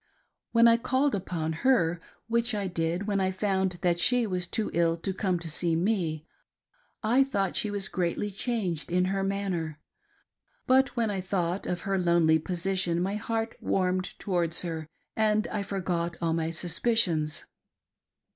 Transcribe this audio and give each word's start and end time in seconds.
When 0.51 0.67
I 0.67 0.77
called 0.77 1.13
upon 1.13 1.53
her, 1.61 2.01
which 2.27 2.55
I 2.55 2.65
did 2.67 3.05
when 3.05 3.21
I 3.21 3.31
found 3.31 3.77
that 3.83 3.99
she 3.99 4.25
was 4.25 4.47
too 4.47 4.71
ill 4.73 4.97
to 4.97 5.13
come 5.13 5.37
to 5.37 5.47
see 5.47 5.75
me, 5.75 6.25
I 7.03 7.23
thought 7.23 7.55
she 7.55 7.69
was 7.69 7.87
greatly 7.87 8.31
changed 8.31 8.91
in 8.91 9.05
her 9.13 9.23
manner, 9.23 9.79
but 10.65 10.95
when 10.97 11.11
I 11.11 11.21
thought 11.21 11.67
of, 11.67 11.81
her 11.81 11.99
lonely 11.99 12.39
position 12.39 12.99
my 12.99 13.13
heart 13.13 13.55
warmed 13.61 14.17
towards 14.17 14.63
her 14.63 14.87
and 15.15 15.47
I 15.49 15.61
forgot 15.61 16.17
all 16.19 16.33
my 16.33 16.49
suspicions. 16.49 17.45